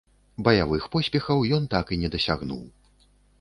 Баявых 0.45 0.87
поспехаў 0.95 1.45
ён 1.59 1.67
так 1.75 1.85
і 1.97 2.01
не 2.05 2.09
дасягнуў. 2.17 2.65